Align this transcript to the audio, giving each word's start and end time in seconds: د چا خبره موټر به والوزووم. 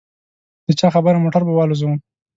د 0.65 0.67
چا 0.79 0.87
خبره 0.95 1.17
موټر 1.23 1.41
به 1.47 1.53
والوزووم. 1.55 1.99